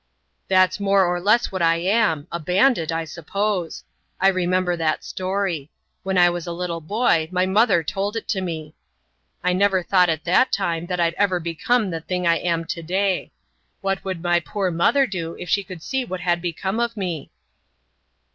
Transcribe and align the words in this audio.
"That's 0.47 0.79
more 0.79 1.05
or 1.05 1.21
less 1.21 1.51
what 1.51 1.61
I 1.61 1.75
am 1.75 2.25
a 2.31 2.39
bandit, 2.39 2.91
I 2.91 3.05
suppose. 3.05 3.83
I 4.19 4.29
remember 4.29 4.75
that 4.75 5.03
story. 5.03 5.69
When 6.01 6.17
I 6.17 6.27
was 6.27 6.47
a 6.47 6.51
little 6.53 6.81
boy 6.81 7.29
my 7.31 7.45
mother 7.45 7.83
told 7.83 8.15
it 8.15 8.27
to 8.29 8.41
me. 8.41 8.73
I 9.43 9.53
never 9.53 9.83
thought 9.83 10.09
at 10.09 10.23
that 10.23 10.51
time 10.51 10.87
that 10.87 10.99
I'd 10.99 11.13
ever 11.19 11.39
become 11.39 11.91
the 11.91 12.01
thing 12.01 12.25
I 12.25 12.37
am 12.37 12.65
today. 12.65 13.31
What 13.81 14.03
would 14.03 14.23
my 14.23 14.39
poor 14.39 14.71
mother 14.71 15.05
do 15.05 15.35
if 15.37 15.49
she 15.51 15.63
could 15.63 15.83
see 15.83 16.03
what 16.03 16.21
had 16.21 16.41
become 16.41 16.79
of 16.79 16.97
me?" 16.97 17.29